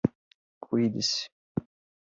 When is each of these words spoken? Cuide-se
Cuide-se 0.63 1.19